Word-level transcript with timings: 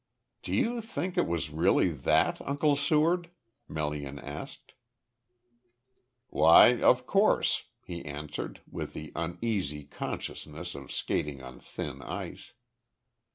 "Do 0.41 0.51
you 0.51 0.81
think 0.81 1.15
it 1.15 1.27
was 1.27 1.51
really 1.51 1.89
that, 1.89 2.41
Uncle 2.49 2.75
Seward?" 2.75 3.29
Melian 3.67 4.17
asked. 4.17 4.73
"Why 6.29 6.81
of 6.81 7.05
course," 7.05 7.65
he 7.85 8.03
answered 8.03 8.61
with 8.67 8.93
the 8.95 9.11
uneasy 9.15 9.83
consciousness 9.83 10.73
of 10.73 10.91
skating 10.91 11.43
on 11.43 11.59
thin 11.59 12.01
ice. 12.01 12.53